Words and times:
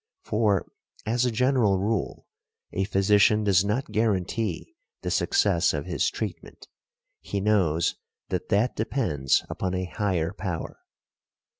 For, 0.23 0.65
as 1.05 1.25
a 1.25 1.31
general 1.31 1.77
rule, 1.77 2.25
a 2.73 2.85
physician 2.85 3.43
does 3.43 3.63
not 3.63 3.91
guarantee 3.91 4.73
the 5.03 5.11
success 5.11 5.75
of 5.75 5.85
his 5.85 6.09
treatment; 6.09 6.67
he 7.19 7.39
knows 7.39 7.97
that 8.29 8.49
that 8.49 8.75
depends 8.75 9.45
upon 9.47 9.75
a 9.75 9.85
higher 9.85 10.33
power. 10.33 10.79